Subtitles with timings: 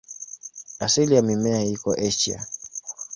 [0.79, 2.45] Asili ya mimea iko Asia.